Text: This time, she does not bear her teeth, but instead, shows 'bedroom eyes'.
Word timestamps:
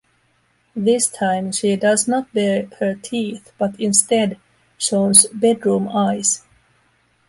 This 0.75 1.07
time, 1.07 1.51
she 1.51 1.75
does 1.75 2.07
not 2.07 2.33
bear 2.33 2.67
her 2.79 2.95
teeth, 2.95 3.51
but 3.59 3.79
instead, 3.79 4.39
shows 4.79 5.27
'bedroom 5.27 5.87
eyes'. 5.89 6.41